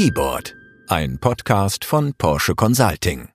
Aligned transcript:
Keyboard, 0.00 0.56
ein 0.88 1.18
Podcast 1.18 1.84
von 1.84 2.14
Porsche 2.14 2.54
Consulting. 2.54 3.28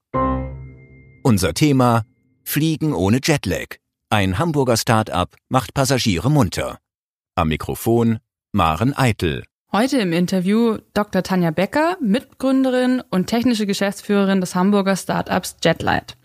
Unser 1.21 1.53
Thema 1.53 2.05
Fliegen 2.43 2.91
ohne 2.91 3.19
Jetlag. 3.23 3.75
Ein 4.09 4.39
Hamburger 4.39 4.75
Start-up 4.75 5.35
macht 5.47 5.75
Passagiere 5.75 6.31
munter. 6.31 6.79
Am 7.35 7.49
Mikrofon 7.49 8.17
Maren 8.51 8.97
Eitel. 8.97 9.43
Heute 9.71 9.99
im 9.99 10.11
Interview 10.11 10.79
Dr. 10.95 11.21
Tanja 11.21 11.51
Becker, 11.51 11.97
Mitgründerin 12.01 13.03
und 13.11 13.27
technische 13.27 13.67
Geschäftsführerin 13.67 14.41
des 14.41 14.55
Hamburger 14.55 14.95
Startups 14.95 15.57
Jetlight. 15.63 16.17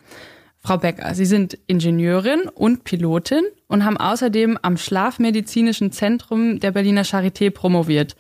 Frau 0.61 0.79
Becker, 0.79 1.15
Sie 1.15 1.27
sind 1.27 1.59
Ingenieurin 1.67 2.49
und 2.49 2.85
Pilotin 2.85 3.45
und 3.67 3.85
haben 3.85 3.99
außerdem 3.99 4.59
am 4.63 4.79
Schlafmedizinischen 4.79 5.93
Zentrum 5.93 6.61
der 6.61 6.71
Berliner 6.71 7.03
Charité 7.05 7.51
promoviert. 7.51 8.17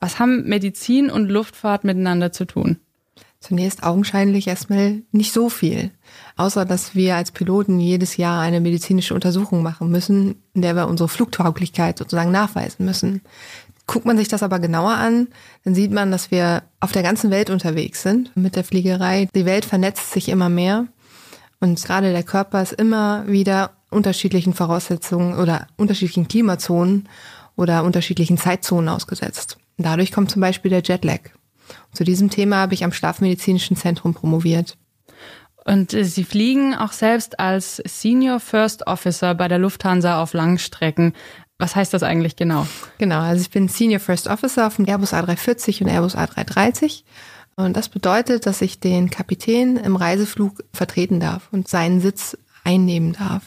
Was 0.00 0.18
haben 0.18 0.44
Medizin 0.44 1.10
und 1.10 1.28
Luftfahrt 1.28 1.84
miteinander 1.84 2.32
zu 2.32 2.44
tun? 2.44 2.78
Zunächst 3.40 3.82
augenscheinlich 3.82 4.48
erstmal 4.48 5.02
nicht 5.12 5.32
so 5.32 5.48
viel, 5.48 5.90
außer 6.36 6.64
dass 6.64 6.94
wir 6.94 7.16
als 7.16 7.30
Piloten 7.30 7.78
jedes 7.78 8.16
Jahr 8.16 8.40
eine 8.40 8.60
medizinische 8.60 9.14
Untersuchung 9.14 9.62
machen 9.62 9.90
müssen, 9.90 10.42
in 10.54 10.62
der 10.62 10.74
wir 10.74 10.88
unsere 10.88 11.08
Flugtauglichkeit 11.08 11.98
sozusagen 11.98 12.32
nachweisen 12.32 12.84
müssen. 12.84 13.22
Guckt 13.86 14.04
man 14.04 14.16
sich 14.16 14.26
das 14.26 14.42
aber 14.42 14.58
genauer 14.58 14.94
an, 14.94 15.28
dann 15.64 15.74
sieht 15.74 15.92
man, 15.92 16.10
dass 16.10 16.30
wir 16.30 16.64
auf 16.80 16.92
der 16.92 17.04
ganzen 17.04 17.30
Welt 17.30 17.50
unterwegs 17.50 18.02
sind 18.02 18.36
mit 18.36 18.56
der 18.56 18.64
Fliegerei. 18.64 19.28
Die 19.34 19.44
Welt 19.44 19.64
vernetzt 19.64 20.10
sich 20.10 20.28
immer 20.28 20.48
mehr 20.48 20.86
und 21.60 21.82
gerade 21.84 22.12
der 22.12 22.24
Körper 22.24 22.62
ist 22.62 22.72
immer 22.72 23.28
wieder 23.28 23.70
unterschiedlichen 23.90 24.54
Voraussetzungen 24.54 25.38
oder 25.38 25.68
unterschiedlichen 25.76 26.26
Klimazonen 26.26 27.08
oder 27.54 27.84
unterschiedlichen 27.84 28.38
Zeitzonen 28.38 28.88
ausgesetzt. 28.88 29.58
Dadurch 29.78 30.12
kommt 30.12 30.30
zum 30.30 30.40
Beispiel 30.40 30.70
der 30.70 30.82
Jetlag. 30.82 31.20
Zu 31.92 32.04
diesem 32.04 32.30
Thema 32.30 32.56
habe 32.56 32.74
ich 32.74 32.84
am 32.84 32.92
Schlafmedizinischen 32.92 33.76
Zentrum 33.76 34.14
promoviert. 34.14 34.76
Und 35.64 35.92
äh, 35.92 36.04
Sie 36.04 36.24
fliegen 36.24 36.74
auch 36.74 36.92
selbst 36.92 37.40
als 37.40 37.82
Senior 37.84 38.40
First 38.40 38.86
Officer 38.86 39.34
bei 39.34 39.48
der 39.48 39.58
Lufthansa 39.58 40.22
auf 40.22 40.32
Langstrecken. 40.32 41.12
Was 41.58 41.74
heißt 41.74 41.92
das 41.92 42.02
eigentlich 42.02 42.36
genau? 42.36 42.66
Genau, 42.98 43.20
also 43.20 43.40
ich 43.40 43.50
bin 43.50 43.68
Senior 43.68 44.00
First 44.00 44.28
Officer 44.28 44.66
auf 44.66 44.76
dem 44.76 44.86
Airbus 44.86 45.12
A340 45.12 45.82
und 45.82 45.88
Airbus 45.88 46.16
A330. 46.16 47.02
Und 47.56 47.76
das 47.76 47.88
bedeutet, 47.88 48.44
dass 48.44 48.60
ich 48.60 48.80
den 48.80 49.10
Kapitän 49.10 49.78
im 49.78 49.96
Reiseflug 49.96 50.62
vertreten 50.72 51.20
darf 51.20 51.48
und 51.52 51.68
seinen 51.68 52.00
Sitz 52.00 52.36
einnehmen 52.64 53.14
darf. 53.14 53.44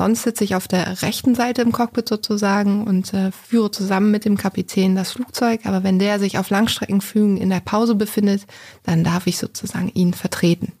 Sonst 0.00 0.22
sitze 0.22 0.44
ich 0.44 0.54
auf 0.54 0.66
der 0.66 1.02
rechten 1.02 1.34
Seite 1.34 1.60
im 1.60 1.72
Cockpit 1.72 2.08
sozusagen 2.08 2.84
und 2.84 3.12
äh, 3.12 3.30
führe 3.32 3.70
zusammen 3.70 4.10
mit 4.10 4.24
dem 4.24 4.38
Kapitän 4.38 4.96
das 4.96 5.12
Flugzeug. 5.12 5.66
Aber 5.66 5.84
wenn 5.84 5.98
der 5.98 6.18
sich 6.18 6.38
auf 6.38 6.48
Langstreckenflügen 6.48 7.36
in 7.36 7.50
der 7.50 7.60
Pause 7.60 7.94
befindet, 7.94 8.46
dann 8.82 9.04
darf 9.04 9.26
ich 9.26 9.36
sozusagen 9.36 9.90
ihn 9.92 10.14
vertreten. 10.14 10.72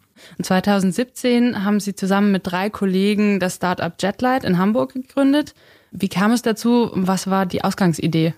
2017 0.42 1.66
haben 1.66 1.80
Sie 1.80 1.94
zusammen 1.94 2.32
mit 2.32 2.46
drei 2.46 2.70
Kollegen 2.70 3.40
das 3.40 3.56
Startup 3.56 3.92
Jetlight 4.00 4.44
in 4.44 4.56
Hamburg 4.56 4.94
gegründet. 4.94 5.54
Wie 5.90 6.08
kam 6.08 6.32
es 6.32 6.40
dazu? 6.40 6.90
Was 6.94 7.28
war 7.28 7.44
die 7.44 7.62
Ausgangsidee? 7.62 8.32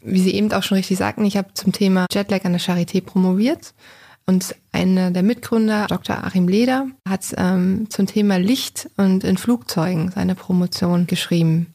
Wie 0.00 0.20
Sie 0.20 0.32
eben 0.32 0.50
auch 0.54 0.62
schon 0.62 0.76
richtig 0.76 0.96
sagten, 0.96 1.26
ich 1.26 1.36
habe 1.36 1.52
zum 1.52 1.72
Thema 1.72 2.06
Jetlag 2.10 2.46
an 2.46 2.52
der 2.52 2.62
Charité 2.62 3.02
promoviert 3.02 3.74
und 4.26 4.54
einer 4.72 5.10
der 5.10 5.22
Mitgründer, 5.22 5.86
Dr. 5.86 6.24
Achim 6.24 6.48
Leder, 6.48 6.86
hat 7.08 7.34
ähm, 7.36 7.86
zum 7.90 8.06
Thema 8.06 8.38
Licht 8.38 8.88
und 8.96 9.24
in 9.24 9.36
Flugzeugen 9.36 10.10
seine 10.10 10.34
Promotion 10.34 11.06
geschrieben 11.06 11.74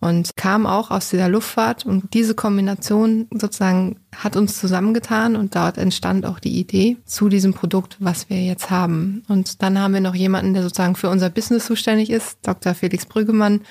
und 0.00 0.36
kam 0.36 0.66
auch 0.66 0.90
aus 0.90 1.10
dieser 1.10 1.28
Luftfahrt 1.28 1.84
und 1.84 2.14
diese 2.14 2.34
Kombination 2.34 3.26
sozusagen 3.32 3.96
hat 4.14 4.36
uns 4.36 4.58
zusammengetan 4.58 5.34
und 5.34 5.56
dort 5.56 5.76
entstand 5.76 6.24
auch 6.24 6.38
die 6.38 6.58
Idee 6.58 6.96
zu 7.04 7.28
diesem 7.28 7.52
Produkt, 7.52 7.96
was 7.98 8.30
wir 8.30 8.40
jetzt 8.40 8.70
haben. 8.70 9.24
Und 9.28 9.62
dann 9.62 9.78
haben 9.78 9.94
wir 9.94 10.00
noch 10.00 10.14
jemanden, 10.14 10.54
der 10.54 10.62
sozusagen 10.62 10.94
für 10.94 11.10
unser 11.10 11.30
Business 11.30 11.66
zuständig 11.66 12.10
ist, 12.10 12.38
Dr. 12.42 12.74
Felix 12.74 13.06
Brüggemann 13.06 13.62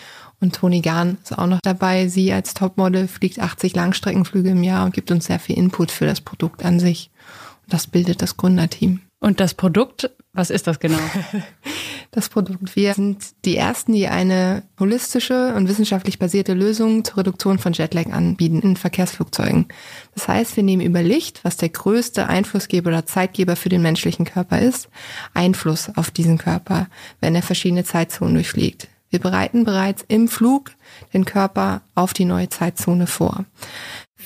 und 0.42 0.54
Toni 0.54 0.82
Gahn 0.82 1.18
ist 1.24 1.38
auch 1.38 1.48
noch 1.48 1.62
dabei. 1.64 2.10
Sie 2.10 2.32
als 2.34 2.54
Topmodel 2.54 3.08
fliegt 3.08 3.40
80 3.40 3.76
Langstreckenflüge 3.76 4.50
im 4.50 4.64
Jahr 4.64 4.86
und 4.86 4.94
gibt 4.94 5.12
uns 5.12 5.26
sehr 5.26 5.40
viel 5.40 5.58
Input 5.58 5.92
für 5.92 6.06
das 6.06 6.22
Produkt 6.22 6.64
an 6.66 6.80
sich. 6.80 7.10
Das 7.68 7.88
bildet 7.88 8.22
das 8.22 8.38
Gründerteam. 8.38 9.02
Und 9.20 9.40
das 9.40 9.56
Produkt, 9.56 10.12
was 10.34 10.52
ist 10.52 10.68
das 10.68 10.80
genau? 10.80 11.00
das 12.12 12.30
Produkt. 12.30 12.76
Wir 12.76 12.94
sind 12.94 13.46
die 13.46 13.58
Ersten, 13.58 13.94
die 13.94 14.08
eine 14.08 14.64
holistische 14.80 15.56
und 15.56 15.68
wissenschaftlich 15.68 16.20
basierte 16.20 16.54
Lösung 16.54 17.04
zur 17.04 17.18
Reduktion 17.18 17.58
von 17.58 17.74
Jetlag 17.74 18.08
anbieten 18.14 18.62
in 18.62 18.76
Verkehrsflugzeugen. 18.76 19.68
Das 20.14 20.28
heißt, 20.28 20.56
wir 20.56 20.64
nehmen 20.64 20.84
über 20.84 21.02
Licht, 21.02 21.44
was 21.44 21.58
der 21.58 21.70
größte 21.70 22.28
Einflussgeber 22.28 22.90
oder 22.90 23.08
Zeitgeber 23.08 23.56
für 23.56 23.70
den 23.70 23.82
menschlichen 23.82 24.26
Körper 24.26 24.60
ist, 24.60 24.90
Einfluss 25.34 25.90
auf 25.96 26.12
diesen 26.12 26.38
Körper, 26.38 26.88
wenn 27.20 27.34
er 27.34 27.42
verschiedene 27.42 27.84
Zeitzonen 27.84 28.36
durchfliegt. 28.36 28.88
Wir 29.10 29.20
bereiten 29.20 29.64
bereits 29.64 30.04
im 30.08 30.28
Flug 30.28 30.72
den 31.14 31.26
Körper 31.26 31.82
auf 31.96 32.14
die 32.14 32.26
neue 32.26 32.50
Zeitzone 32.50 33.08
vor. 33.08 33.46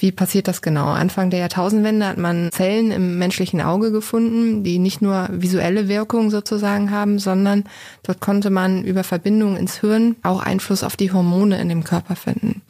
Wie 0.01 0.11
passiert 0.11 0.47
das 0.47 0.63
genau? 0.63 0.87
Anfang 0.87 1.29
der 1.29 1.41
Jahrtausendwende 1.41 2.07
hat 2.07 2.17
man 2.17 2.51
Zellen 2.51 2.89
im 2.89 3.19
menschlichen 3.19 3.61
Auge 3.61 3.91
gefunden, 3.91 4.63
die 4.63 4.79
nicht 4.79 4.99
nur 4.99 5.29
visuelle 5.31 5.87
Wirkung 5.87 6.31
sozusagen 6.31 6.89
haben, 6.89 7.19
sondern 7.19 7.65
dort 8.01 8.19
konnte 8.19 8.49
man 8.49 8.83
über 8.83 9.03
Verbindungen 9.03 9.57
ins 9.57 9.79
Hirn 9.79 10.15
auch 10.23 10.41
Einfluss 10.41 10.83
auf 10.83 10.97
die 10.97 11.11
Hormone 11.11 11.61
in 11.61 11.69
dem 11.69 11.83
Körper 11.83 12.15
finden. 12.15 12.63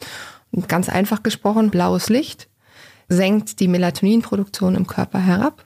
Und 0.50 0.68
ganz 0.68 0.90
einfach 0.90 1.22
gesprochen, 1.22 1.70
blaues 1.70 2.10
Licht 2.10 2.48
senkt 3.08 3.60
die 3.60 3.68
Melatoninproduktion 3.68 4.74
im 4.74 4.86
Körper 4.86 5.18
herab 5.18 5.64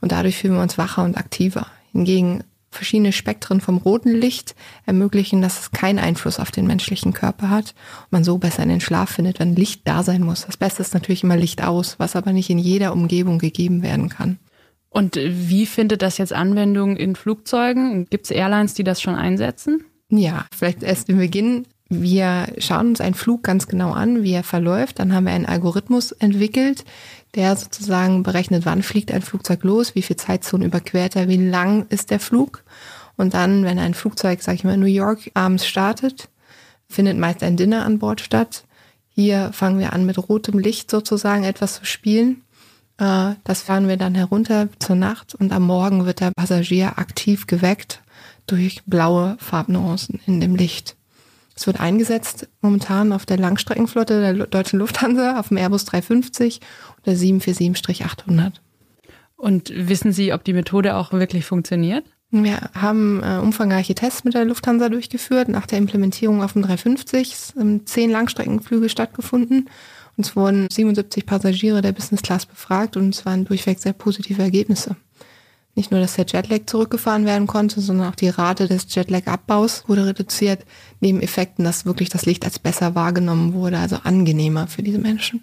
und 0.00 0.10
dadurch 0.10 0.36
fühlen 0.36 0.54
wir 0.54 0.62
uns 0.62 0.78
wacher 0.78 1.04
und 1.04 1.16
aktiver. 1.16 1.68
Hingegen 1.92 2.42
verschiedene 2.74 3.12
Spektren 3.12 3.60
vom 3.60 3.78
roten 3.78 4.12
Licht 4.12 4.54
ermöglichen, 4.86 5.42
dass 5.42 5.60
es 5.60 5.70
keinen 5.70 5.98
Einfluss 5.98 6.38
auf 6.38 6.50
den 6.50 6.66
menschlichen 6.66 7.12
Körper 7.12 7.50
hat 7.50 7.74
und 8.04 8.12
man 8.12 8.24
so 8.24 8.38
besser 8.38 8.62
in 8.62 8.68
den 8.68 8.80
Schlaf 8.80 9.10
findet, 9.10 9.40
wenn 9.40 9.56
Licht 9.56 9.82
da 9.84 10.02
sein 10.02 10.22
muss. 10.22 10.46
Das 10.46 10.56
Beste 10.56 10.82
ist 10.82 10.94
natürlich 10.94 11.22
immer 11.22 11.36
Licht 11.36 11.62
aus, 11.62 11.98
was 11.98 12.16
aber 12.16 12.32
nicht 12.32 12.50
in 12.50 12.58
jeder 12.58 12.92
Umgebung 12.92 13.38
gegeben 13.38 13.82
werden 13.82 14.08
kann. 14.08 14.38
Und 14.90 15.16
wie 15.16 15.66
findet 15.66 16.02
das 16.02 16.18
jetzt 16.18 16.32
Anwendung 16.32 16.96
in 16.96 17.16
Flugzeugen? 17.16 18.06
Gibt 18.10 18.26
es 18.26 18.30
Airlines, 18.30 18.74
die 18.74 18.84
das 18.84 19.02
schon 19.02 19.16
einsetzen? 19.16 19.84
Ja, 20.08 20.46
vielleicht 20.54 20.84
erst 20.84 21.08
im 21.08 21.18
Beginn. 21.18 21.66
Wir 22.02 22.52
schauen 22.58 22.88
uns 22.88 23.00
einen 23.00 23.14
Flug 23.14 23.42
ganz 23.42 23.66
genau 23.66 23.92
an, 23.92 24.22
wie 24.22 24.32
er 24.32 24.44
verläuft. 24.44 24.98
Dann 24.98 25.14
haben 25.14 25.24
wir 25.24 25.32
einen 25.32 25.46
Algorithmus 25.46 26.12
entwickelt, 26.12 26.84
der 27.34 27.56
sozusagen 27.56 28.22
berechnet, 28.22 28.64
wann 28.66 28.82
fliegt 28.82 29.12
ein 29.12 29.22
Flugzeug 29.22 29.64
los, 29.64 29.94
wie 29.94 30.02
viel 30.02 30.16
Zeitzone 30.16 30.64
überquert 30.64 31.16
er, 31.16 31.28
wie 31.28 31.36
lang 31.36 31.86
ist 31.88 32.10
der 32.10 32.20
Flug. 32.20 32.64
Und 33.16 33.34
dann, 33.34 33.64
wenn 33.64 33.78
ein 33.78 33.94
Flugzeug, 33.94 34.42
sag 34.42 34.54
ich 34.54 34.64
mal, 34.64 34.74
in 34.74 34.80
New 34.80 34.86
York 34.86 35.30
abends 35.34 35.66
startet, 35.66 36.28
findet 36.88 37.18
meist 37.18 37.42
ein 37.42 37.56
Dinner 37.56 37.84
an 37.84 37.98
Bord 37.98 38.20
statt. 38.20 38.64
Hier 39.08 39.52
fangen 39.52 39.78
wir 39.78 39.92
an, 39.92 40.06
mit 40.06 40.18
rotem 40.28 40.58
Licht 40.58 40.90
sozusagen 40.90 41.44
etwas 41.44 41.74
zu 41.74 41.84
spielen. 41.84 42.42
Äh, 42.98 43.34
das 43.44 43.62
fahren 43.62 43.88
wir 43.88 43.96
dann 43.96 44.14
herunter 44.14 44.68
zur 44.78 44.96
Nacht 44.96 45.34
und 45.34 45.52
am 45.52 45.64
Morgen 45.64 46.06
wird 46.06 46.20
der 46.20 46.32
Passagier 46.32 46.98
aktiv 46.98 47.46
geweckt 47.46 48.02
durch 48.46 48.82
blaue 48.84 49.36
Farbnuancen 49.38 50.20
in 50.26 50.40
dem 50.40 50.56
Licht. 50.56 50.96
Es 51.54 51.66
wird 51.66 51.80
eingesetzt 51.80 52.48
momentan 52.60 53.12
auf 53.12 53.26
der 53.26 53.38
Langstreckenflotte 53.38 54.20
der 54.20 54.46
deutschen 54.46 54.78
Lufthansa, 54.80 55.38
auf 55.38 55.48
dem 55.48 55.56
Airbus 55.56 55.84
350 55.84 56.60
oder 57.02 57.12
747-800. 57.12 58.52
Und 59.36 59.70
wissen 59.74 60.12
Sie, 60.12 60.32
ob 60.32 60.42
die 60.44 60.52
Methode 60.52 60.96
auch 60.96 61.12
wirklich 61.12 61.44
funktioniert? 61.44 62.04
Wir 62.30 62.70
haben 62.74 63.22
äh, 63.22 63.38
umfangreiche 63.38 63.94
Tests 63.94 64.24
mit 64.24 64.34
der 64.34 64.44
Lufthansa 64.44 64.88
durchgeführt. 64.88 65.48
Nach 65.48 65.66
der 65.66 65.78
Implementierung 65.78 66.42
auf 66.42 66.54
dem 66.54 66.62
350 66.62 67.36
sind 67.36 67.88
zehn 67.88 68.10
Langstreckenflüge 68.10 68.88
stattgefunden. 68.88 69.68
Und 70.16 70.26
es 70.26 70.34
wurden 70.34 70.68
77 70.68 71.26
Passagiere 71.26 71.82
der 71.82 71.92
Business 71.92 72.22
Class 72.22 72.46
befragt 72.46 72.96
und 72.96 73.14
es 73.14 73.24
waren 73.26 73.44
durchweg 73.44 73.78
sehr 73.78 73.92
positive 73.92 74.42
Ergebnisse. 74.42 74.96
Nicht 75.76 75.90
nur, 75.90 76.00
dass 76.00 76.14
der 76.14 76.26
Jetlag 76.26 76.66
zurückgefahren 76.66 77.24
werden 77.24 77.46
konnte, 77.48 77.80
sondern 77.80 78.08
auch 78.10 78.14
die 78.14 78.28
Rate 78.28 78.68
des 78.68 78.86
Jetlag-Abbaus 78.94 79.84
wurde 79.88 80.06
reduziert, 80.06 80.64
neben 81.00 81.20
Effekten, 81.20 81.64
dass 81.64 81.84
wirklich 81.84 82.08
das 82.08 82.26
Licht 82.26 82.44
als 82.44 82.60
besser 82.60 82.94
wahrgenommen 82.94 83.54
wurde, 83.54 83.78
also 83.78 83.96
angenehmer 84.04 84.68
für 84.68 84.82
diese 84.82 84.98
Menschen. 84.98 85.42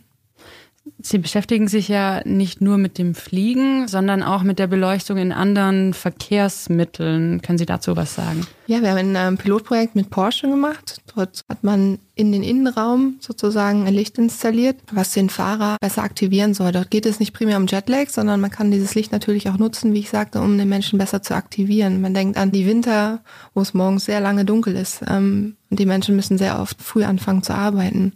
Sie 1.03 1.17
beschäftigen 1.17 1.67
sich 1.67 1.87
ja 1.87 2.21
nicht 2.25 2.61
nur 2.61 2.77
mit 2.77 2.97
dem 2.97 3.15
Fliegen, 3.15 3.87
sondern 3.87 4.21
auch 4.23 4.43
mit 4.43 4.59
der 4.59 4.67
Beleuchtung 4.67 5.17
in 5.17 5.31
anderen 5.31 5.93
Verkehrsmitteln. 5.93 7.41
Können 7.41 7.57
Sie 7.57 7.65
dazu 7.65 7.95
was 7.95 8.13
sagen? 8.15 8.45
Ja, 8.67 8.81
wir 8.81 8.91
haben 8.91 9.15
ein 9.15 9.37
Pilotprojekt 9.37 9.95
mit 9.95 10.09
Porsche 10.09 10.47
gemacht. 10.47 11.01
Dort 11.15 11.41
hat 11.49 11.63
man 11.63 11.99
in 12.15 12.31
den 12.31 12.43
Innenraum 12.43 13.15
sozusagen 13.19 13.87
ein 13.87 13.93
Licht 13.93 14.17
installiert, 14.17 14.77
was 14.91 15.11
den 15.11 15.29
Fahrer 15.29 15.77
besser 15.81 16.03
aktivieren 16.03 16.53
soll. 16.53 16.71
Dort 16.71 16.91
geht 16.91 17.05
es 17.05 17.19
nicht 17.19 17.33
primär 17.33 17.57
um 17.57 17.67
Jetlag, 17.67 18.09
sondern 18.09 18.39
man 18.39 18.51
kann 18.51 18.71
dieses 18.71 18.95
Licht 18.95 19.11
natürlich 19.11 19.49
auch 19.49 19.57
nutzen, 19.57 19.93
wie 19.93 19.99
ich 19.99 20.09
sagte, 20.09 20.39
um 20.39 20.57
den 20.57 20.69
Menschen 20.69 20.99
besser 20.99 21.21
zu 21.21 21.35
aktivieren. 21.35 22.01
Man 22.01 22.13
denkt 22.13 22.37
an 22.37 22.51
die 22.51 22.67
Winter, 22.67 23.21
wo 23.53 23.61
es 23.61 23.73
morgens 23.73 24.05
sehr 24.05 24.21
lange 24.21 24.45
dunkel 24.45 24.75
ist. 24.75 25.01
Ähm, 25.07 25.55
und 25.69 25.79
die 25.79 25.85
Menschen 25.85 26.15
müssen 26.15 26.37
sehr 26.37 26.59
oft 26.59 26.81
früh 26.81 27.03
anfangen 27.03 27.43
zu 27.43 27.53
arbeiten. 27.53 28.13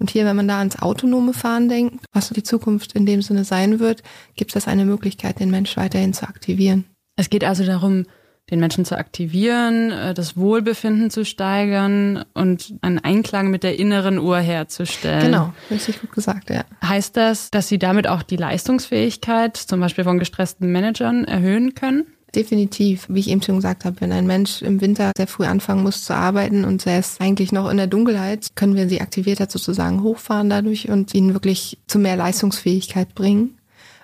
Und 0.00 0.10
hier, 0.10 0.24
wenn 0.24 0.34
man 0.34 0.48
da 0.48 0.58
ans 0.58 0.80
autonome 0.80 1.34
Fahren 1.34 1.68
denkt, 1.68 2.04
was 2.12 2.30
die 2.30 2.42
Zukunft 2.42 2.94
in 2.94 3.06
dem 3.06 3.22
Sinne 3.22 3.44
sein 3.44 3.78
wird, 3.78 4.02
gibt 4.34 4.56
es 4.56 4.66
eine 4.66 4.84
Möglichkeit, 4.84 5.38
den 5.38 5.50
Mensch 5.50 5.76
weiterhin 5.76 6.14
zu 6.14 6.26
aktivieren. 6.26 6.86
Es 7.16 7.30
geht 7.30 7.44
also 7.44 7.64
darum, 7.64 8.06
den 8.50 8.60
Menschen 8.60 8.84
zu 8.84 8.96
aktivieren, 8.98 9.90
äh, 9.92 10.14
das 10.14 10.36
Wohlbefinden 10.36 11.10
zu 11.10 11.24
steigern 11.24 12.24
und 12.34 12.74
einen 12.80 12.98
Einklang 12.98 13.50
mit 13.50 13.62
der 13.62 13.78
inneren 13.78 14.18
Uhr 14.18 14.38
herzustellen. 14.38 15.22
Genau, 15.22 15.52
richtig 15.70 16.00
gut 16.00 16.12
gesagt, 16.12 16.50
ja. 16.50 16.64
Heißt 16.84 17.16
das, 17.16 17.50
dass 17.50 17.68
Sie 17.68 17.78
damit 17.78 18.08
auch 18.08 18.22
die 18.22 18.36
Leistungsfähigkeit 18.36 19.56
zum 19.56 19.80
Beispiel 19.80 20.04
von 20.04 20.18
gestressten 20.18 20.72
Managern 20.72 21.24
erhöhen 21.24 21.74
können? 21.74 22.06
Definitiv. 22.34 23.06
Wie 23.08 23.20
ich 23.20 23.30
eben 23.30 23.42
schon 23.42 23.56
gesagt 23.56 23.84
habe, 23.84 24.00
wenn 24.00 24.12
ein 24.12 24.26
Mensch 24.26 24.62
im 24.62 24.80
Winter 24.80 25.12
sehr 25.16 25.26
früh 25.26 25.44
anfangen 25.44 25.82
muss 25.82 26.04
zu 26.04 26.14
arbeiten 26.14 26.64
und 26.64 26.86
er 26.86 27.00
ist 27.00 27.20
eigentlich 27.20 27.52
noch 27.52 27.68
in 27.68 27.76
der 27.76 27.86
Dunkelheit, 27.86 28.48
können 28.54 28.76
wir 28.76 28.88
sie 28.88 29.00
aktivierter 29.00 29.48
sozusagen 29.48 30.02
hochfahren 30.02 30.48
dadurch 30.48 30.88
und 30.88 31.12
ihn 31.14 31.34
wirklich 31.34 31.78
zu 31.86 31.98
mehr 31.98 32.16
Leistungsfähigkeit 32.16 33.14
bringen. 33.14 33.58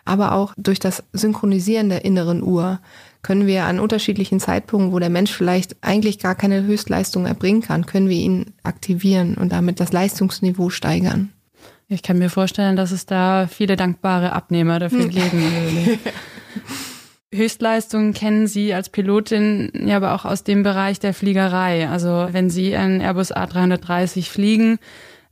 Aber 0.05 0.33
auch 0.33 0.55
durch 0.57 0.79
das 0.79 1.03
Synchronisieren 1.13 1.89
der 1.89 2.05
inneren 2.05 2.43
Uhr 2.43 2.81
können 3.23 3.47
wir 3.47 3.65
an 3.65 3.81
unterschiedlichen 3.81 4.39
Zeitpunkten, 4.39 4.93
wo 4.93 5.01
der 5.01 5.11
Mensch 5.11 5.33
vielleicht 5.33 5.77
eigentlich 5.81 6.21
gar 6.21 6.37
keine 6.37 6.63
Höchstleistung 6.63 7.27
erbringen 7.27 7.61
kann, 7.61 7.87
können 7.87 8.09
wir 8.09 8.17
ihn 8.17 8.53
aktivieren 8.63 9.35
und 9.35 9.51
damit 9.51 9.81
das 9.81 9.93
Leistungsniveau 9.93 10.71
steigern. 10.71 11.33
Ich 11.89 12.03
kann 12.03 12.19
mir 12.19 12.31
vorstellen, 12.31 12.77
dass 12.77 12.91
es 12.91 13.07
da 13.07 13.49
viele 13.49 13.77
dankbare 13.77 14.33
Abnehmer 14.33 14.79
dafür 14.79 15.05
hm. 15.05 15.11
geben 15.11 15.43
würde. 15.43 15.99
Höchstleistungen 17.35 18.15
kennen 18.15 18.47
Sie 18.47 18.73
als 18.73 18.89
Pilotin 18.89 19.71
ja 19.75 19.97
aber 19.97 20.15
auch 20.15 20.25
aus 20.25 20.45
dem 20.45 20.63
Bereich 20.63 21.01
der 21.01 21.13
Fliegerei. 21.13 21.89
Also 21.89 22.29
wenn 22.31 22.51
Sie 22.51 22.77
einen 22.77 23.01
Airbus 23.01 23.35
A330 23.35 24.31
fliegen, 24.31 24.79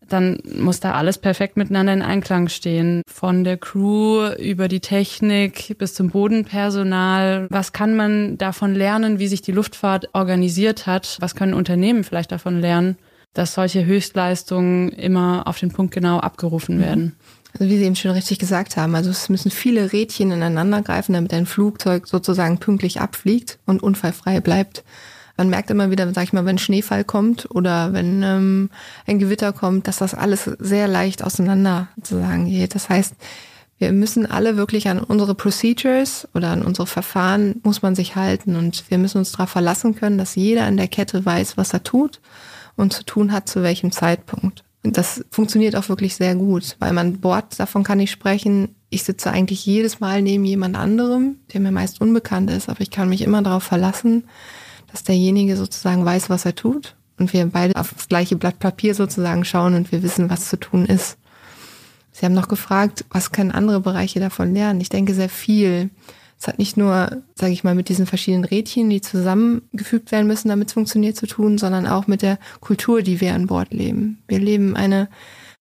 dann 0.09 0.39
muss 0.59 0.81
da 0.81 0.93
alles 0.93 1.19
perfekt 1.19 1.57
miteinander 1.57 1.93
in 1.93 2.03
Einklang 2.03 2.49
stehen. 2.49 3.03
Von 3.09 3.45
der 3.45 3.57
Crew 3.57 4.29
über 4.39 4.69
die 4.69 4.81
Technik 4.81 5.77
bis 5.79 5.95
zum 5.95 6.11
Bodenpersonal. 6.11 7.47
Was 7.51 7.73
kann 7.73 7.97
man 7.97 8.37
davon 8.39 8.75
lernen, 8.75 9.19
wie 9.19 9.29
sich 9.29 9.43
die 9.43 9.53
Luftfahrt 9.53 10.09
organisiert 10.13 10.87
hat? 10.87 11.17
Was 11.21 11.35
können 11.35 11.55
Unternehmen 11.55 12.05
vielleicht 12.05 12.33
davon 12.33 12.61
lernen, 12.61 12.97
dass 13.33 13.55
solche 13.55 13.87
Höchstleistungen 13.87 14.91
immer 14.91 15.47
auf 15.47 15.59
den 15.59 15.73
Punkt 15.73 15.95
genau 15.95 16.19
abgerufen 16.19 16.81
werden? 16.81 17.17
Also 17.55 17.71
wie 17.71 17.79
Sie 17.79 17.85
eben 17.85 17.95
schon 17.95 18.11
richtig 18.11 18.41
gesagt 18.41 18.77
haben, 18.77 18.97
also 18.97 19.11
es 19.11 19.29
müssen 19.29 19.51
viele 19.51 19.93
Rädchen 19.93 20.33
ineinander 20.33 20.83
greifen, 20.83 21.13
damit 21.13 21.33
ein 21.33 21.47
Flugzeug 21.47 22.09
sozusagen 22.09 22.59
pünktlich 22.59 23.01
abfliegt 23.01 23.59
und 23.65 23.83
unfallfrei 23.83 24.41
bleibt. 24.41 24.83
Man 25.37 25.51
merkt 25.51 25.71
immer 25.71 25.91
wieder, 25.91 26.13
sag 26.13 26.25
ich 26.25 26.33
mal, 26.33 26.47
wenn 26.47 26.59
Schneefall 26.59 27.05
kommt 27.05 27.49
oder 27.51 27.93
wenn 27.93 28.23
ähm, 28.23 28.71
ein 29.07 29.19
Gewitter 29.21 29.53
kommt, 29.53 29.87
dass 29.87 29.99
das 29.99 30.15
alles 30.15 30.51
sehr 30.59 30.89
leicht 30.89 31.23
auseinander 31.23 31.89
sozusagen 31.97 32.47
geht. 32.47 32.75
Das 32.75 32.89
heißt, 32.89 33.15
wir 33.79 33.93
müssen 33.93 34.27
alle 34.27 34.57
wirklich 34.57 34.89
an 34.89 35.01
unsere 35.01 35.35
Procedures 35.35 36.29
oder 36.35 36.51
an 36.51 36.63
unsere 36.63 36.87
Verfahren 36.87 37.61
muss 37.63 37.83
man 37.83 37.95
sich 37.95 38.17
halten 38.17 38.57
und 38.57 38.85
wir 38.89 38.99
müssen 38.99 39.19
uns 39.19 39.33
darauf 39.33 39.51
verlassen 39.51 39.95
können, 39.95 40.19
dass 40.19 40.37
jeder 40.37 40.67
in 40.69 40.77
der 40.77 40.89
Kette 40.89 41.25
weiß, 41.25 41.57
was 41.57 41.73
er 41.73 41.83
tut 41.83 42.21
und 42.77 42.93
zu 42.93 43.05
tun 43.05 43.33
hat, 43.33 43.49
zu 43.49 43.63
welchem 43.63 43.93
Zeitpunkt. 43.93 44.64
Das 44.87 45.25
funktioniert 45.31 45.77
auch 45.77 45.89
wirklich 45.89 46.15
sehr 46.15 46.35
gut, 46.35 46.77
weil 46.79 46.93
man 46.93 47.19
Bord, 47.21 47.59
davon 47.59 47.85
kann 47.85 48.01
ich 48.01 48.11
sprechen, 48.11 48.75
ich 48.91 49.03
sitze 49.03 49.31
eigentlich 49.31 49.65
jedes 49.65 49.99
Mal 49.99 50.21
neben 50.21 50.45
jemand 50.45 50.77
anderem, 50.77 51.37
der 51.53 51.61
mir 51.61 51.73
meist 51.73 52.03
unbekannt 52.03 52.51
ist, 52.51 52.69
aber 52.69 52.83
ich 52.83 52.91
kann 52.91 53.09
mich 53.09 53.23
immer 53.23 53.41
darauf 53.41 53.63
verlassen, 53.63 54.25
dass 54.93 55.03
derjenige 55.03 55.57
sozusagen 55.57 56.05
weiß, 56.05 56.29
was 56.29 56.45
er 56.45 56.55
tut 56.55 56.97
und 57.19 57.33
wir 57.33 57.47
beide 57.47 57.81
auf 57.81 57.95
das 57.95 58.09
gleiche 58.09 58.37
Blatt 58.37 58.59
Papier 58.59 58.95
sozusagen 58.95 59.47
schauen 59.47 59.75
und 59.75 59.91
wir 59.91 60.03
wissen, 60.03 60.29
was 60.29 60.51
zu 60.51 60.59
tun 60.59 60.85
ist. 60.85 61.17
Sie 62.13 62.27
haben 62.27 62.35
noch 62.35 62.49
gefragt, 62.49 63.07
was 63.11 63.33
können 63.33 63.51
andere 63.51 63.81
Bereiche 63.81 64.21
davon 64.21 64.55
lernen? 64.55 64.81
Ich 64.81 64.91
denke 64.91 65.15
sehr 65.15 65.31
viel. 65.31 65.91
Es 66.39 66.49
hat 66.49 66.59
nicht 66.59 66.77
nur, 66.77 67.23
sage 67.35 67.53
ich 67.53 67.65
mal, 67.65 67.75
mit 67.75 67.89
diesen 67.89 68.07
verschiedenen 68.07 68.45
Rädchen, 68.45 68.91
die 68.91 69.01
zusammengefügt 69.01 70.13
werden 70.13 70.27
müssen, 70.27 70.49
damit 70.49 70.69
es 70.69 70.75
funktioniert, 70.75 71.17
zu 71.17 71.27
tun, 71.27 71.59
sondern 71.59 71.87
auch 71.87 72.07
mit 72.07 72.23
der 72.23 72.39
Kultur, 72.61 73.03
die 73.03 73.21
wir 73.21 73.35
an 73.35 73.47
Bord 73.47 73.73
leben. 73.73 74.23
Wir 74.29 74.39
leben 74.39 74.77
eine 74.77 75.09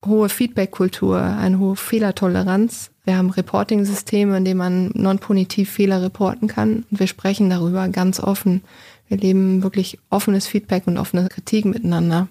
hohe 0.06 0.30
Feedback-Kultur, 0.30 1.22
eine 1.22 1.60
hohe 1.60 1.76
Fehlertoleranz. 1.76 2.92
Wir 3.06 3.18
haben 3.18 3.30
Reporting-Systeme, 3.30 4.38
in 4.38 4.46
denen 4.46 4.58
man 4.58 4.92
non-punitiv 4.94 5.70
Fehler 5.70 6.02
reporten 6.02 6.48
kann. 6.48 6.86
Und 6.92 7.00
wir 7.00 7.08
sprechen 7.08 7.50
darüber 7.50 7.88
ganz 7.90 8.20
offen. 8.20 8.62
Wir 9.08 9.18
leben 9.18 9.64
wirklich 9.64 10.00
offenes 10.10 10.48
Feedback 10.48 10.88
und 10.88 10.98
offene 10.98 11.28
Kritik 11.30 11.66
miteinander. 11.66 12.28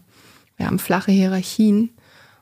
Wir 0.56 0.66
haben 0.66 0.78
flache 0.78 1.12
Hierarchien 1.12 1.90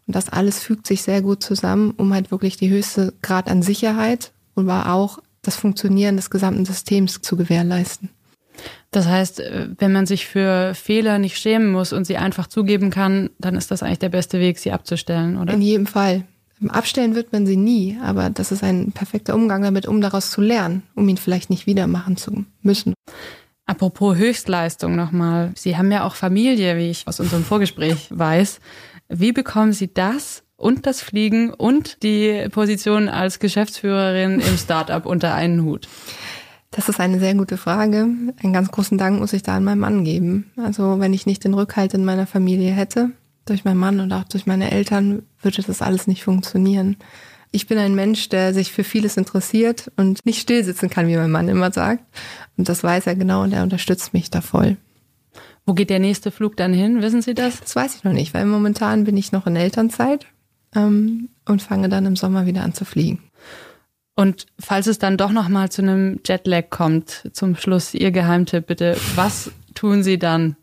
und 0.07 0.17
das 0.17 0.29
alles 0.29 0.63
fügt 0.63 0.87
sich 0.87 1.03
sehr 1.03 1.23
gut 1.23 1.43
zusammen, 1.43 1.93
um 1.97 2.13
halt 2.13 2.31
wirklich 2.31 2.57
die 2.57 2.71
höchste 2.71 3.15
Grad 3.23 3.49
an 3.49 3.63
Sicherheit 3.63 4.33
und 4.55 4.67
war 4.67 4.93
auch 4.93 5.21
das 5.43 5.57
Funktionieren 5.57 6.17
des 6.17 6.31
gesamten 6.31 6.65
Systems 6.65 7.21
zu 7.21 7.37
gewährleisten. 7.37 8.11
Das 8.91 9.07
heißt, 9.07 9.43
wenn 9.79 9.93
man 9.93 10.07
sich 10.07 10.27
für 10.27 10.75
Fehler 10.75 11.19
nicht 11.19 11.39
schämen 11.39 11.71
muss 11.71 11.93
und 11.93 12.07
sie 12.07 12.17
einfach 12.17 12.47
zugeben 12.47 12.91
kann, 12.91 13.31
dann 13.39 13.55
ist 13.55 13.71
das 13.71 13.83
eigentlich 13.83 14.01
der 14.01 14.09
beste 14.09 14.41
Weg, 14.41 14.59
sie 14.59 14.73
abzustellen, 14.73 15.39
oder? 15.39 15.55
In 15.55 15.63
jedem 15.63 15.87
Fall. 15.87 16.25
Abstellen 16.69 17.15
wird 17.15 17.33
man 17.33 17.47
sie 17.47 17.57
nie, 17.57 17.99
aber 18.03 18.29
das 18.29 18.53
ist 18.53 18.63
ein 18.63 18.93
perfekter 18.93 19.35
Umgang 19.35 19.63
damit, 19.63 19.87
um 19.87 20.03
daraus 20.03 20.31
zu 20.31 20.43
lernen, 20.43 20.83
um 20.95 21.09
ihn 21.09 21.17
vielleicht 21.17 21.49
nicht 21.49 21.67
wieder 21.67 21.87
machen 21.87 22.19
zu 22.19 22.45
müssen. 22.61 22.93
Apropos 23.65 24.17
Höchstleistung 24.17 24.95
nochmal. 24.95 25.53
Sie 25.55 25.79
haben 25.79 25.91
ja 25.91 26.05
auch 26.05 26.17
Familie, 26.17 26.77
wie 26.77 26.91
ich 26.91 27.07
aus 27.07 27.21
unserem 27.21 27.45
Vorgespräch 27.45 28.09
weiß. 28.11 28.61
Wie 29.09 29.33
bekommen 29.33 29.73
Sie 29.73 29.95
das 29.95 30.43
und 30.61 30.87
das 30.87 31.01
Fliegen 31.01 31.53
und 31.53 32.03
die 32.03 32.47
Position 32.51 33.09
als 33.09 33.39
Geschäftsführerin 33.39 34.41
im 34.41 34.57
Startup 34.59 35.05
unter 35.07 35.35
einen 35.35 35.65
Hut? 35.65 35.89
Das 36.71 36.89
ist 36.89 37.01
eine 37.01 37.19
sehr 37.19 37.35
gute 37.35 37.57
Frage. 37.57 38.09
Einen 38.43 38.53
ganz 38.53 38.71
großen 38.71 38.97
Dank 38.97 39.19
muss 39.19 39.33
ich 39.33 39.43
da 39.43 39.57
an 39.57 39.65
meinen 39.65 39.81
Mann 39.81 40.05
geben. 40.05 40.51
Also 40.57 41.01
wenn 41.01 41.15
ich 41.15 41.27
nicht 41.27 41.43
den 41.43 41.55
Rückhalt 41.55 41.95
in 41.95 42.05
meiner 42.05 42.27
Familie 42.27 42.71
hätte, 42.71 43.11
durch 43.47 43.65
meinen 43.65 43.79
Mann 43.79 43.99
und 44.01 44.13
auch 44.13 44.25
durch 44.25 44.47
meine 44.47 44.71
Eltern, 44.71 45.23
würde 45.43 45.63
das 45.63 45.83
alles 45.83 46.07
nicht 46.07 46.23
funktionieren. 46.23 46.97
Ich 47.51 47.67
bin 47.67 47.79
ein 47.79 47.97
Mensch, 47.97 48.29
der 48.29 48.55
sich 48.55 48.71
für 48.71 48.85
vieles 48.85 49.17
interessiert 49.17 49.91
und 49.97 50.25
nicht 50.25 50.41
stillsitzen 50.41 50.91
kann, 50.91 51.09
wie 51.09 51.17
mein 51.17 51.33
Mann 51.33 51.49
immer 51.49 51.73
sagt. 51.73 52.05
Und 52.57 52.69
das 52.69 52.85
weiß 52.85 53.09
er 53.09 53.17
genau 53.17 53.43
und 53.43 53.53
er 53.53 53.65
unterstützt 53.65 54.13
mich 54.13 54.31
da 54.31 54.41
voll. 54.41 54.77
Wo 55.67 55.75
geht 55.75 55.91
der 55.91 55.99
nächste 55.99 56.31
Flug 56.31 56.57
dann 56.57 56.73
hin? 56.73 57.03
Wissen 57.03 57.23
Sie 57.23 57.35
das? 57.35 57.59
Das 57.61 57.75
weiß 57.75 57.97
ich 57.97 58.05
noch 58.05 58.13
nicht, 58.13 58.35
weil 58.35 58.45
momentan 58.45 59.05
bin 59.05 59.17
ich 59.17 59.33
noch 59.33 59.47
in 59.47 59.57
Elternzeit 59.57 60.27
ähm, 60.75 61.31
und 61.47 61.63
fange 61.63 61.89
dann 61.89 62.07
im 62.07 62.17
Sommer 62.17 62.47
wieder 62.47 62.63
an 62.63 62.75
zu 62.75 62.85
fliegen. 62.85 63.23
Und 64.17 64.47
falls 64.59 64.87
es 64.87 64.99
dann 64.99 65.17
doch 65.17 65.31
noch 65.31 65.49
mal 65.49 65.71
zu 65.71 65.83
einem 65.83 66.21
Jetlag 66.25 66.71
kommt, 66.71 67.31
zum 67.33 67.57
Schluss 67.57 67.95
Ihr 67.95 68.11
Geheimtipp 68.11 68.67
bitte, 68.67 68.97
was 69.15 69.51
tun 69.75 70.03
Sie 70.03 70.19
dann? 70.19 70.57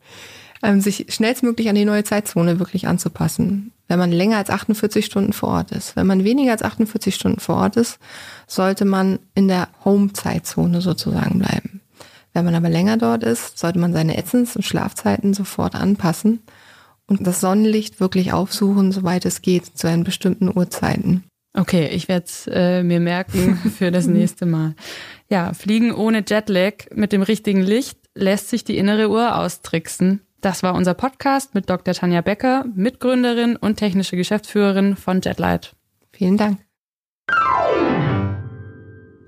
Ähm, 0.63 0.81
sich 0.81 1.05
schnellstmöglich 1.09 1.69
an 1.69 1.75
die 1.75 1.85
neue 1.85 2.03
Zeitzone 2.03 2.59
wirklich 2.59 2.87
anzupassen 2.87 3.71
wenn 3.87 3.99
man 3.99 4.11
länger 4.11 4.37
als 4.37 4.49
48 4.49 5.05
Stunden 5.05 5.33
vor 5.33 5.49
Ort 5.49 5.71
ist. 5.71 5.95
Wenn 5.95 6.07
man 6.07 6.23
weniger 6.23 6.51
als 6.51 6.61
48 6.61 7.15
Stunden 7.15 7.39
vor 7.39 7.55
Ort 7.55 7.77
ist, 7.77 7.99
sollte 8.45 8.85
man 8.85 9.19
in 9.33 9.47
der 9.47 9.69
Home-Zeitzone 9.85 10.81
sozusagen 10.81 11.39
bleiben. 11.39 11.81
Wenn 12.33 12.45
man 12.45 12.55
aber 12.55 12.69
länger 12.69 12.97
dort 12.97 13.23
ist, 13.23 13.57
sollte 13.57 13.79
man 13.79 13.93
seine 13.93 14.17
Essens- 14.17 14.55
und 14.55 14.63
Schlafzeiten 14.63 15.33
sofort 15.33 15.75
anpassen 15.75 16.41
und 17.07 17.25
das 17.25 17.41
Sonnenlicht 17.41 17.99
wirklich 17.99 18.33
aufsuchen, 18.33 18.91
soweit 18.91 19.25
es 19.25 19.41
geht, 19.41 19.77
zu 19.77 19.87
einen 19.87 20.03
bestimmten 20.03 20.55
Uhrzeiten. 20.55 21.23
Okay, 21.53 21.87
ich 21.87 22.07
werde 22.07 22.25
es 22.25 22.47
äh, 22.51 22.83
mir 22.83 22.99
merken 22.99 23.55
für 23.77 23.91
das 23.91 24.05
nächste 24.05 24.45
Mal. 24.45 24.75
Ja, 25.29 25.53
Fliegen 25.53 25.93
ohne 25.93 26.23
Jetlag 26.27 26.85
mit 26.93 27.11
dem 27.11 27.23
richtigen 27.23 27.61
Licht 27.61 27.97
lässt 28.13 28.49
sich 28.49 28.63
die 28.63 28.77
innere 28.77 29.09
Uhr 29.09 29.37
austricksen. 29.37 30.21
Das 30.41 30.61
war 30.61 30.75
unser 30.75 30.93
Podcast 30.93 31.55
mit 31.55 31.67
Dr. 31.69 31.95
Tanja 31.95 32.21
Becker, 32.21 32.65
Mitgründerin 32.75 33.55
und 33.55 33.77
technische 33.77 34.15
Geschäftsführerin 34.15 34.95
von 34.95 35.21
Jetlight. 35.21 35.75
Vielen 36.11 36.37
Dank. 36.37 36.59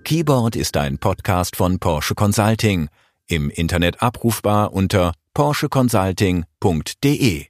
Keyboard 0.04 0.56
ist 0.56 0.78
ein 0.78 1.00
Podcast 1.00 1.56
von 1.56 1.80
Porsche 1.80 2.14
Consulting, 2.16 2.90
im 3.28 3.50
Internet 3.50 4.02
abrufbar 4.02 4.74
unter 4.74 5.14
porscheconsulting.de. 5.34 7.49